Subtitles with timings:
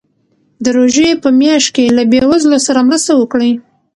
[0.63, 3.51] د روژې په میاشت کې له بېوزلو سره مرسته وکړئ.